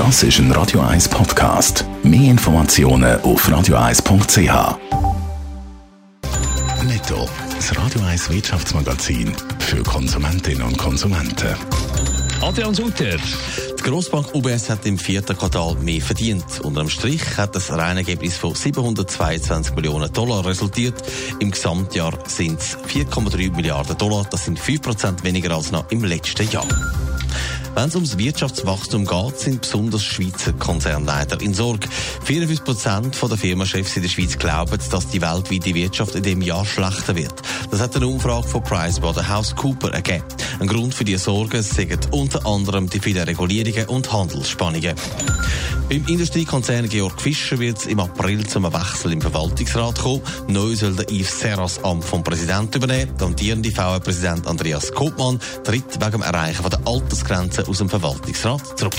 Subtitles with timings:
[0.00, 1.84] Das ist ein Radio 1 Podcast.
[2.02, 4.78] Mehr Informationen auf radio1.ch.
[6.86, 11.54] Netto, das Radio 1 Wirtschaftsmagazin für Konsumentinnen und Konsumenten.
[12.40, 13.18] Adrian Sutter.
[13.78, 16.60] Die Grossbank UBS hat im vierten Quartal mehr verdient.
[16.62, 20.94] Unter dem Strich hat das Reinergebnis von 722 Millionen Dollar resultiert.
[21.40, 24.26] Im Gesamtjahr sind es 4,3 Milliarden Dollar.
[24.30, 26.66] Das sind 5% weniger als noch im letzten Jahr.
[27.74, 31.88] Wenn es ums Wirtschaftswachstum geht, sind besonders Schweizer Konzernleiter in Sorge.
[32.24, 36.66] 54 Prozent der Firmenchefs in der Schweiz glauben, dass die weltweite Wirtschaft in dem Jahr
[36.66, 37.34] schlechter wird.
[37.70, 40.24] Das hat eine Umfrage von PricewaterhouseCooper ergeben.
[40.60, 44.94] Ein Grund für diese Sorgen sind unter anderem die vielen Regulierungen und Handelsspannungen.
[45.88, 50.20] Beim Industriekonzern Georg Fischer wird es im April zum Wechsel im Verwaltungsrat kommen.
[50.48, 53.16] Neu soll der Yves Serras Amt vom Präsidenten übernehmen.
[53.18, 58.92] Der amtierende VW-Präsident Andreas Koopmann tritt wegen dem Erreichen der Altersgrenze aus dem Verwaltungsrat zurück.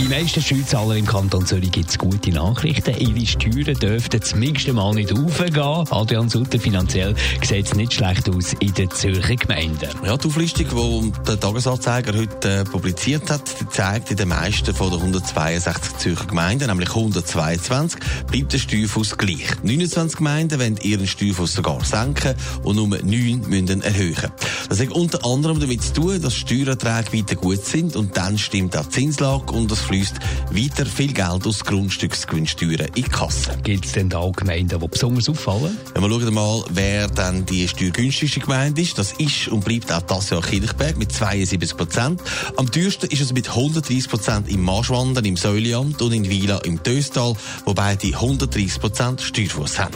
[0.00, 2.94] Die meisten Steuerzahler im Kanton Zürich gibt es gute Nachrichten.
[2.96, 5.84] Ihre Steuern dürften zum nächsten Mal nicht aufgehen.
[5.90, 9.90] Adrian Sutter, finanziell sieht es nicht schlecht aus in den Zürcher Gemeinden.
[10.02, 14.74] Ja, die Auflistung, die der Tagesanzeiger heute äh, publiziert hat, die zeigt, in den meisten
[14.74, 19.62] von den 162 Zürcher Gemeinden, nämlich 122, bleibt der Steuerfuss gleich.
[19.62, 24.30] 29 Gemeinden wollen ihren Steuerfuss sogar senken und nur 9 müssen erhöhen.
[24.70, 28.78] Das hat unter anderem damit zu tun, dass Steuererträge weiter gut sind und dann stimmt
[28.78, 30.20] auch die Zinslage und es fließt
[30.52, 33.58] weiter viel Geld aus Grundstücksgewinnsteuern in die Kasse.
[33.64, 35.76] Gibt es denn da auch Gemeinden, die besonders auffallen?
[35.96, 38.96] Ja, wir schauen mal, wer dann die steuergünstigste Gemeinde ist.
[38.98, 42.22] Das ist und bleibt auch das Jahr Kirchberg mit 72 Prozent.
[42.56, 46.80] Am teuersten ist es mit 130 Prozent im Marschwandern im Säuliamt und in Wieler im
[46.80, 49.94] Töstal, wobei die 130 Prozent Steuerfuss haben.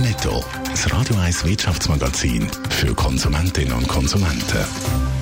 [0.00, 5.21] Netto, das Radio 1 Wirtschaftsmagazin für Konsumentinnen und Konsumenten.